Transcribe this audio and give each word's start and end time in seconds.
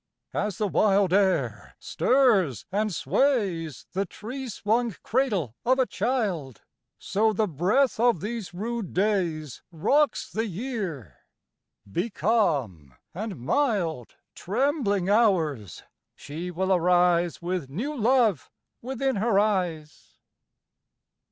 3. 0.31 0.41
As 0.41 0.57
the 0.57 0.67
wild 0.67 1.13
air 1.13 1.75
stirs 1.77 2.65
and 2.71 2.91
sways 2.91 3.85
The 3.91 4.07
tree 4.07 4.49
swung 4.49 4.95
cradle 5.03 5.53
of 5.63 5.77
a 5.77 5.85
child, 5.85 6.63
So 6.97 7.33
the 7.33 7.47
breath 7.47 7.99
of 7.99 8.19
these 8.19 8.51
rude 8.51 8.95
days 8.95 9.61
_15 9.71 9.83
Rocks 9.83 10.31
the 10.31 10.47
Year: 10.47 11.17
be 11.87 12.09
calm 12.09 12.95
and 13.13 13.37
mild, 13.37 14.15
Trembling 14.33 15.07
Hours, 15.07 15.83
she 16.15 16.49
will 16.49 16.73
arise 16.73 17.39
With 17.39 17.69
new 17.69 17.95
love 17.95 18.49
within 18.81 19.17
her 19.17 19.37
eyes. 19.39 20.17